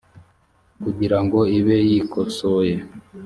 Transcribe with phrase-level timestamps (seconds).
[0.83, 2.73] kugira ngo ibe yikosoye